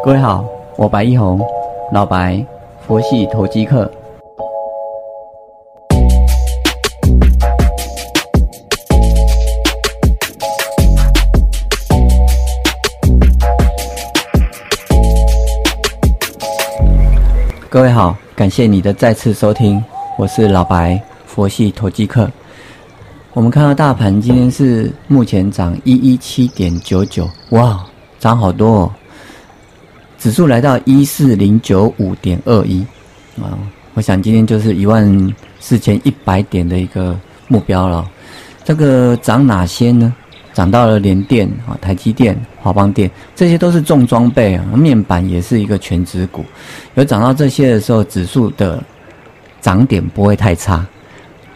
[0.00, 0.44] 各位好，
[0.76, 1.40] 我白一红，
[1.92, 2.44] 老白，
[2.86, 3.90] 佛系投机客。
[17.68, 19.82] 各位好，感谢你的再次收听，
[20.18, 22.30] 我是老白，佛系投机客。
[23.32, 27.82] 我们看到大盘今天是目前涨一一七点九九，哇，
[28.18, 28.92] 涨好多哦！
[30.22, 32.80] 指数来到一四零九五点二一，
[33.42, 33.58] 啊，
[33.94, 37.18] 我想今天就是一万四千一百点的一个
[37.48, 38.08] 目标了。
[38.62, 40.14] 这个涨哪些呢？
[40.54, 44.64] 涨到了联电啊、台积电、华邦电，这些都是重装备啊。
[44.76, 46.44] 面板也是一个全指股，
[46.94, 48.80] 有涨到这些的时候，指数的
[49.60, 50.86] 涨点不会太差。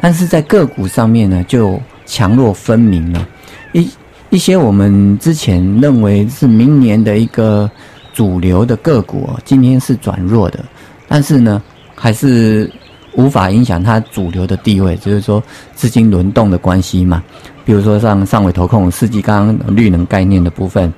[0.00, 3.28] 但是在个股上面呢，就强弱分明了。
[3.74, 3.90] 一
[4.30, 7.70] 一些我们之前认为是明年的一个
[8.14, 10.64] 主流的个股，今天是转弱的，
[11.06, 11.60] 但是呢，
[11.94, 12.72] 还是
[13.12, 15.42] 无法影响它主流的地位，就是说
[15.74, 17.22] 资金轮动的关系嘛。
[17.66, 20.90] 比如说像上尾投控、世纪钢、绿能概念的部分，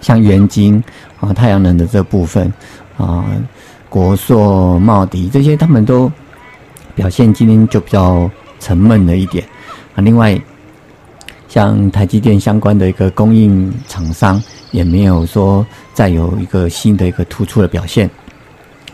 [0.00, 0.82] 像元晶
[1.20, 2.50] 啊、太阳能的这部分
[2.96, 3.26] 啊、
[3.90, 6.10] 国硕、茂迪这些，他们都。
[6.94, 9.44] 表现今天就比较沉闷了一点
[9.94, 10.00] 啊。
[10.00, 10.40] 另外，
[11.46, 14.42] 像台积电相关的一个供应厂商
[14.76, 18.06] 也没有说再有一个新的一个突出的表现。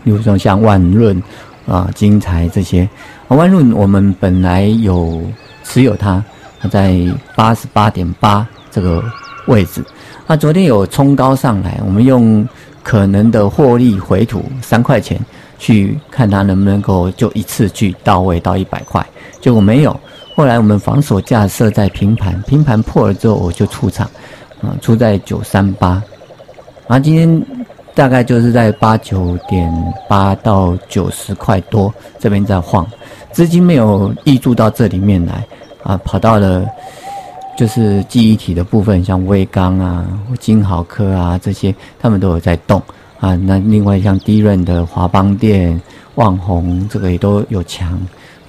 [0.04, 1.20] 例如说像万润
[1.66, 2.88] 啊、金财这些，
[3.28, 5.22] 万润我们本来有
[5.64, 6.24] 持有它，
[6.60, 6.96] 它在
[7.34, 9.02] 八十八点八这个
[9.46, 9.84] 位置，
[10.26, 12.46] 那昨天有冲高上来，我们用
[12.82, 15.20] 可能的获利回吐三块钱。
[15.58, 19.06] 去看它能不能够就一次去到位到一百块，
[19.40, 19.96] 结果没有。
[20.34, 24.10] 后来我们防守价设在平盘，平盘破了之后我就出场，
[24.62, 26.02] 啊，出在九三八，
[26.88, 27.42] 然后今天
[27.94, 29.70] 大概就是在八九点
[30.08, 32.86] 八到九十块多这边在晃，
[33.32, 35.44] 资金没有溢注到这里面来，
[35.82, 36.64] 啊，跑到了
[37.56, 40.06] 就是记忆体的部分，像微刚啊、
[40.40, 42.80] 金豪科啊这些，他们都有在动。
[43.20, 45.80] 啊，那另外像低润的华邦电、
[46.16, 47.96] 旺宏，这个也都有强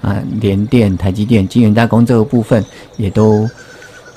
[0.01, 2.65] 啊，联电、台积电、晶圆代工这个部分
[2.97, 3.47] 也都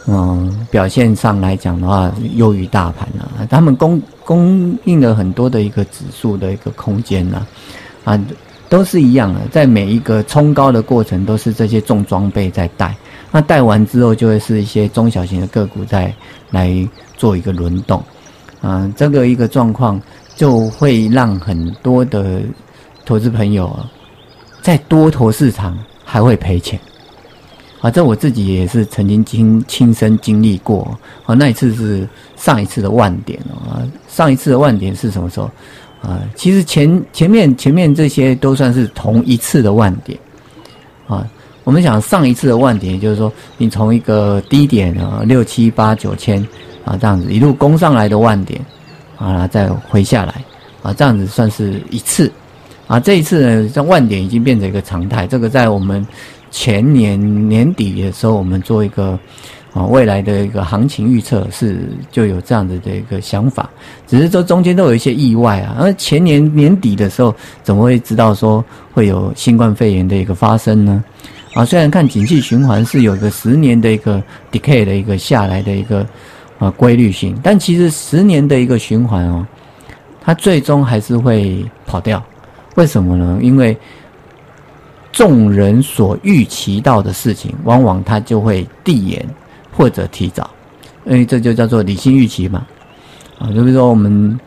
[0.07, 3.47] 嗯表现上来讲的话优于大盘了。
[3.49, 7.47] 他们供供应了很多的一个指数的一个空间呢，
[8.05, 8.19] 啊，
[8.69, 12.95] 都是一样的，在每一个冲高的过程都是这些重装备在带，
[13.31, 16.15] 那带完之后就会是一些中小型的个股在
[16.51, 18.03] 来做一个轮动，
[18.61, 20.01] 啊，这个一个状况。
[20.37, 22.43] 就会让很多的
[23.07, 23.91] 投资朋友啊，
[24.61, 26.79] 在多头市场还会赔钱，
[27.87, 35.49] 啊，这我自己也是曾经亲亲身经历过，啊，那一次是上一次的万点啊，上一次的万点是什么时候？
[36.03, 40.19] 啊，其实前前面前面这些都算是同一次的万点，
[41.07, 41.25] 啊，
[41.63, 46.45] 我们想上一次的万点，就是说你从一个低点啊六七八九千
[46.85, 48.61] 啊这样子一路攻上来的万点。
[49.19, 50.45] 啊，再回下来，
[50.83, 52.31] 啊，这样子算是一次，
[52.87, 55.27] 啊，这一次呢，像万点已经变成一个常态。
[55.27, 56.07] 这个在我们
[56.57, 59.19] 前年年底的时候，我们做一个
[59.75, 63.69] 啊未来的一个行情预测是就有这样子的一个想法，
[64.07, 65.77] 只是说中间都有一些意外啊。
[65.79, 71.05] 而前年年底的时候，怎么会知道说会有新冠肺炎的一个发生呢？
[71.53, 76.07] 啊，虽然看景气循环是有个十年的一个 decay 的一个下来的一个。
[76.59, 79.47] 啊，规律性，但其实十年的一个循环哦，
[80.23, 82.25] 它最终还是会跑掉。
[82.77, 83.39] 为什么呢？
[83.43, 83.77] 因为
[85.17, 89.27] 众人所预期到的事情，往往它就会递延
[89.73, 90.51] 或者提早，
[91.07, 92.67] 因为这就叫做理性预期嘛。
[93.39, 94.39] 啊，就比如说我们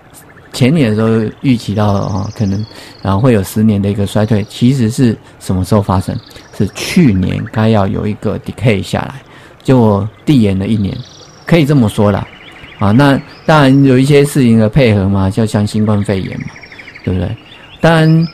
[0.53, 2.63] 前年的时候预期到啊，可能
[3.01, 6.15] 然后会有十年的一个衰退，其实是什么时候发生？
[6.55, 9.15] 是去年该要有一个 decay 下来，
[9.63, 10.95] 就递延了一年。
[11.47, 12.27] 可以这么说啦，
[12.77, 16.47] 啊，那当然有一些事情的配合嘛，就像新冠肺炎嘛，
[17.03, 17.35] 对不对？
[17.81, 18.27] 当然，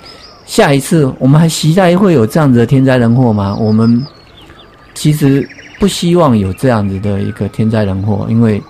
[0.45, 3.56] 下一次我们还期待会有这样子的天灾人祸吗？
[3.56, 4.06] 我们
[4.94, 5.47] 其实
[5.80, 8.62] 不希望有这样子的一个天灾人祸，因为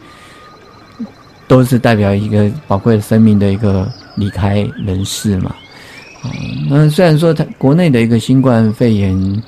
[1.48, 5.56] 都是代表一个宝贵的生命的一个离开人世嘛。
[6.24, 6.32] 嗯，
[6.70, 9.44] 那虽然说它国内的一个新冠肺炎。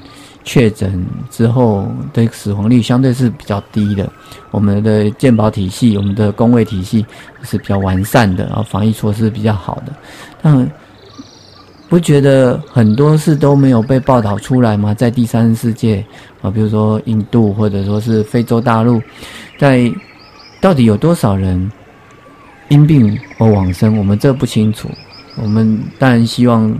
[0.50, 4.10] 确诊之后的死亡率相对是比较低的，
[4.50, 7.06] 我们的健保体系、我们的公卫体系
[7.44, 9.92] 是比较完善的，然后防疫措施比较好的。
[10.42, 10.72] 但
[11.90, 14.94] 不觉得很多事都没有被报道出来吗？
[14.94, 16.04] 在第三世界
[16.42, 19.02] 啊，比如说印度或者说是非洲大陆，
[19.58, 19.90] 在
[20.60, 21.72] 到底有多少人
[22.68, 24.90] 因病而往生，我们这不清楚。
[25.38, 26.78] 我们当然希望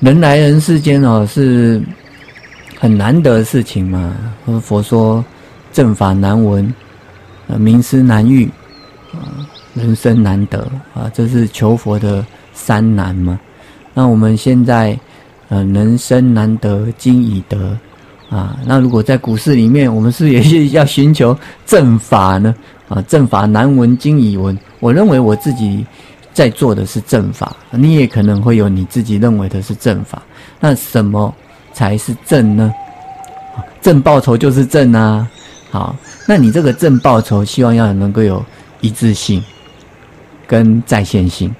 [0.00, 1.80] 人来人世间哦，是
[2.78, 4.14] 很难得的事情嘛。
[4.60, 5.24] 佛说
[5.72, 6.74] 正法难闻，
[7.46, 8.50] 呃，名师难遇，
[9.14, 10.60] 啊，人生难得
[10.92, 12.22] 啊，这是求佛的
[12.52, 13.40] 三难嘛。
[13.96, 14.98] 那我们现在，
[15.48, 17.74] 呃，人生难得今已得。
[18.28, 21.34] 啊，那如果在股市里面，我们是也是要寻求
[21.64, 22.54] 正法呢？
[22.88, 24.58] 啊，正法难闻经已闻。
[24.80, 25.86] 我认为我自己
[26.34, 30.20] 在做的是正法，你也可能会有你自己认为的是正法。
[30.60, 31.34] 那什么
[31.72, 32.70] 才是正呢？
[33.80, 35.26] 正报酬就是正啊。
[35.70, 35.96] 好，
[36.26, 38.44] 那你这个正报酬，希望要能够有
[38.82, 39.42] 一致性
[40.46, 41.54] 跟在线性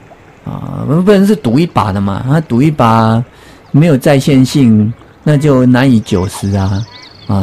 [0.46, 2.24] 啊，不能是赌一把的嘛？
[2.30, 3.22] 啊，赌一把
[3.70, 4.90] 没有在线性。
[5.28, 6.86] 那就难以久食啊，
[7.26, 7.42] 啊，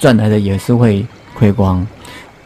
[0.00, 1.78] 赚来的也是会亏光，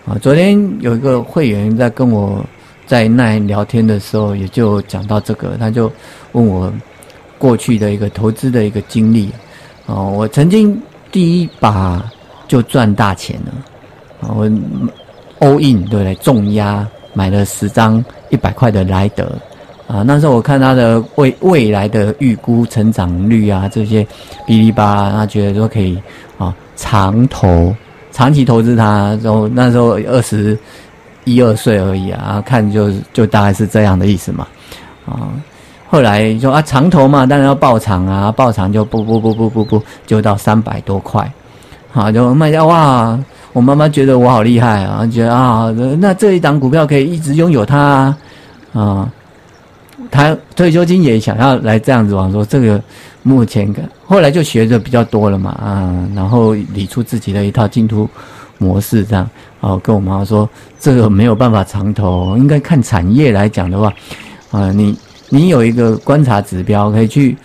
[0.05, 2.45] 啊，昨天有一个会员在跟我
[2.87, 5.91] 在那聊天的时候，也就讲到这个，他就
[6.33, 6.71] 问我
[7.39, 9.33] 过去的一个投资的一个经历，
[9.87, 10.79] 哦，我曾经
[11.11, 12.05] 第一把
[12.47, 14.47] 就赚大钱了，啊，我
[15.41, 16.15] all in 对不对？
[16.17, 19.33] 重压买了十张一百块的莱德。
[19.89, 24.05] 啊，那时候我看他的未未来的预估成长率啊，这些
[24.47, 25.99] 哔哩吧啦，他觉得说可以
[26.37, 27.75] 啊长投
[28.13, 30.57] 长期投资他，然后那时候二十
[31.25, 34.47] 一二岁而已啊，看就就大概是这样的意思嘛，
[35.07, 35.33] 啊，
[35.89, 41.33] 后来说啊长投嘛，当然要爆场啊，爆场就不不不不不不就到三百多块，
[41.91, 43.19] 好就卖掉哇，
[43.55, 48.15] 我妈妈觉得我好厉害啊，觉得啊那这一档股票可以一直拥有它
[48.75, 49.11] 啊。
[50.11, 52.81] 他退休金也想要来这样子玩，说这个
[53.23, 53.73] 目前
[54.07, 58.09] 后来就学的比较多了嘛啊，然后理出自己的一套净土
[58.59, 59.29] 模式这样，
[59.61, 60.49] 哦，跟我妈说
[60.79, 63.93] 这个没有办法长投，应该看产业来讲的话，
[64.51, 64.97] 啊，你
[65.29, 67.37] 你有一个观察指标可以去，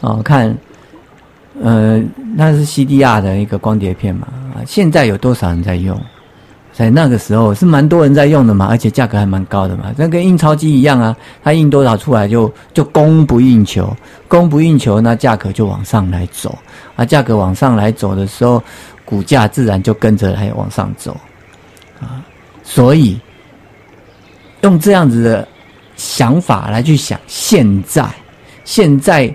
[0.00, 0.56] 哦看，
[1.62, 2.02] 呃，
[2.36, 5.98] 那是 CDR 的一个光碟片嘛啊，现在有多少人在用？
[6.72, 13.94] 在那个时候是蛮多人在用的嘛，而且价格还蛮高的嘛，那跟印钞机一样啊，它印多少出来就就供不应求，
[14.28, 16.56] 供不应求，那价格就往上来走，
[16.96, 18.62] 啊，价格往上来走的时候，
[19.04, 21.14] 股价自然就跟着来往上走，
[22.00, 22.24] 啊，
[22.62, 23.20] 所以
[24.62, 25.46] 用这样子的
[25.96, 28.08] 想法来去想，现在
[28.64, 29.34] 现在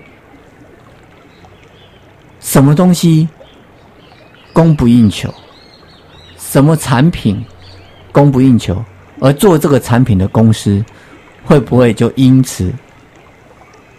[2.40, 3.28] 什么东西
[4.52, 5.32] 供不应求？
[6.56, 7.44] 什么产品
[8.10, 8.82] 供不应求，
[9.20, 10.82] 而做这个产品的公司
[11.44, 12.72] 会不会就因此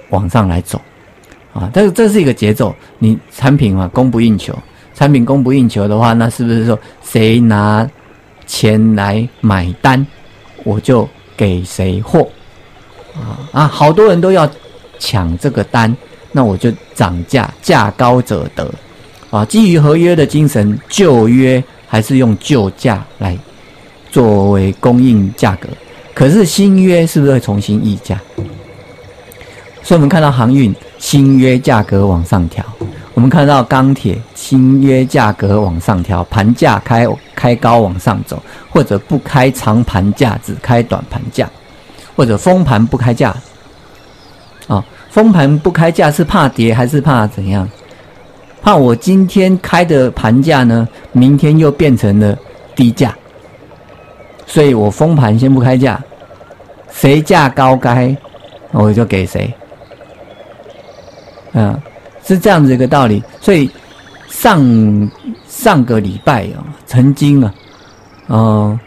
[0.10, 0.82] 往上来走
[1.54, 1.70] 啊？
[1.72, 4.58] 但是这是一个节奏，你产品嘛供不应求，
[4.96, 7.88] 产品供不应求的话，那是不是说谁拿
[8.48, 10.04] 钱来买单，
[10.64, 12.28] 我就给谁货
[13.14, 13.38] 啊？
[13.52, 14.50] 啊，好多人都要
[14.98, 15.96] 抢这个单，
[16.32, 18.68] 那我就涨价，价高者得
[19.30, 19.46] 啊！
[19.46, 21.64] 基于合约的精神，旧约。
[21.88, 23.38] 还是用旧价来
[24.12, 25.70] 作为供应价格，
[26.14, 28.20] 可是新约是不是会重新议价？
[29.82, 32.64] 所以我们看到航运新约价格往上调，
[33.14, 41.50] 我们看到钢铁新约价格往上调，盘价开开高往上走，或者不开长盘价，只开短盘价，
[42.18, 43.34] 或者封盘不开价。
[44.68, 47.70] 啊，封盘不开价是怕跌还是怕怎样？
[48.62, 52.38] 怕我今天开的盘价呢，明天又变成了
[52.76, 53.16] 低价，
[54.46, 56.04] 所以我封盘先不开价，
[56.92, 58.16] 谁价高开，
[58.72, 59.54] 我就给谁。
[61.54, 61.80] 嗯，
[62.26, 63.24] 是这样子一个道理。
[63.40, 63.70] 所以
[64.28, 65.12] 上
[65.48, 67.54] 上个礼拜啊，曾经啊，
[68.28, 68.80] 嗯，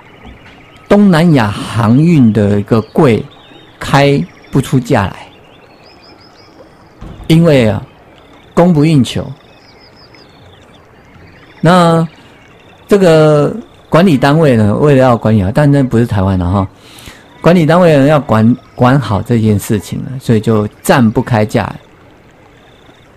[0.88, 3.24] 东南亚航运的一个柜
[3.78, 5.26] 开不出价来，
[7.28, 7.82] 因为啊，
[8.52, 9.26] 供不应求。
[11.60, 12.06] 那
[12.88, 13.54] 这个
[13.88, 16.66] 管理单位呢，为了要管理好，但那不是台湾的哈，
[17.40, 21.72] 管理单位呢要管管好这件事情呢，所以就暂不开价，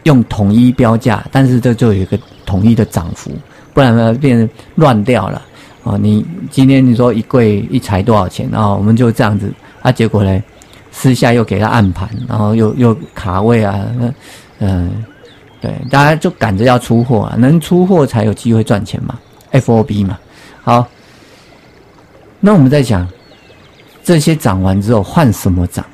[0.04, 3.32] 用统一标价，但是这就有一个统一的涨幅，
[3.74, 5.42] 不然呢变乱掉了
[5.84, 5.98] 啊！
[6.00, 8.74] 你今天你说一柜一材多少钱啊？
[8.76, 10.44] 我们就这样子，啊，结果呢，
[10.92, 13.80] 私下又给他按盘，然后又又卡位啊，
[14.60, 14.92] 嗯。
[15.64, 19.18] 对，大家就赶着要出货啊，能出货才有机会赚钱嘛
[19.52, 20.20] ，F O B 嘛。
[20.62, 20.86] 好，
[22.42, 23.08] 那我们在讲
[24.04, 25.86] 这些涨完之后换什么涨？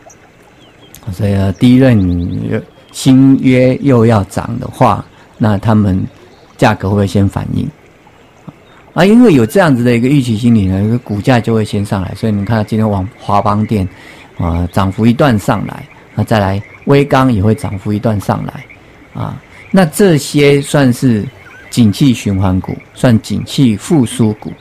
[1.12, 5.06] 所以第一任新约又要涨的话，
[5.38, 6.04] 那他们
[6.58, 7.70] 价格会不会先反应？
[8.96, 12.12] 啊，因为有这样子的一个预期心理呢，股价就会先上来。
[12.16, 13.88] 所以你看今天往华邦电
[14.40, 18.66] 啊涨幅一段上来，那再来微钢也会涨幅一段上来
[19.14, 19.40] 啊。
[19.72, 21.26] 那这些算是
[21.70, 24.52] 景气循环股，算景气复苏股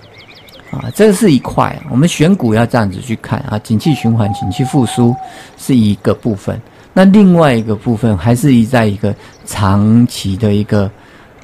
[0.70, 0.90] 啊。
[0.94, 3.58] 这是一块，我们选股要这样子去看啊。
[3.60, 5.14] 景气循环、景气复苏
[5.56, 6.60] 是一个部分，
[6.92, 10.90] 那另外一个部分还是在一个长期的一个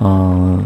[0.00, 0.64] 嗯。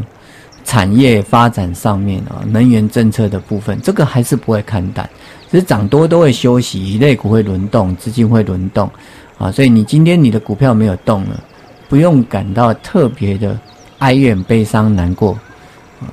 [0.65, 5.09] 产业发展上面啊，能源政策的部分，这个还是不会看淡，
[5.51, 8.87] 只是涨多都会休息，一类股会轮动，资金会轮动，
[9.39, 11.43] 啊，所以你今天你的股票没有动了，
[11.89, 13.59] 不用感到特别的
[13.99, 15.33] 哀怨、悲伤、难过，
[16.01, 16.07] 啊，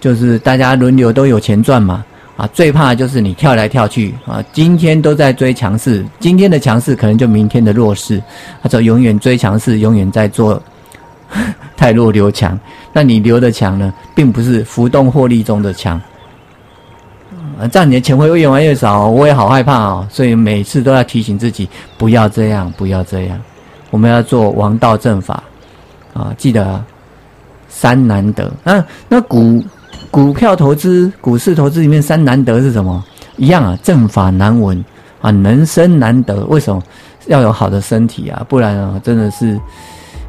[0.00, 2.04] 就是大家轮流都有钱赚嘛，
[2.36, 8.22] 啊，最怕就是你跳来跳去，啊，今天都在追强势，今天的强势可能就明天的弱势，
[8.62, 10.62] 他说永远追强势，永远在做。
[11.76, 12.58] 太弱留强，
[12.90, 16.00] 那你留的强呢，并不是浮动获利中的强，
[17.60, 23.38] 啊，这样你的钱会越来越少，我也好害怕哦，所以每次都要提醒自己不要这样，不要这样，
[23.90, 25.42] 我们要做王道正法，
[26.14, 26.82] 啊，记得
[27.68, 29.62] 三难得，啊，那股
[30.10, 33.04] 股票投资、股市投资里面三难得是什么？
[33.36, 34.84] 一样啊，正法难闻
[35.20, 36.82] 啊，人生难得，为什么
[37.26, 38.44] 要有好的身体啊？
[38.48, 39.58] 不然啊，真的是。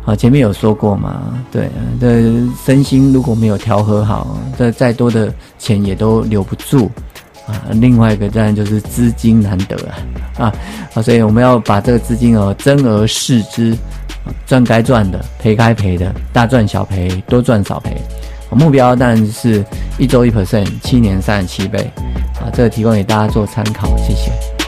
[0.05, 2.23] 啊，前面有说过嘛，对，这
[2.65, 6.89] 身心如果没有调和好，这再多的钱也都留不住
[7.51, 7.65] 啊。
[7.73, 9.75] 另外一个当然就是资金难得
[10.37, 10.53] 啊，
[10.93, 13.75] 啊，所以我们要把这个资金额增而视之，
[14.45, 17.97] 赚该赚的，赔该赔的，大赚小赔，多赚少赔。
[18.51, 19.63] 目标当然是
[19.97, 21.91] 一周一 percent，七年三十七倍
[22.39, 24.58] 啊，这个提供给大家做参考，谢谢。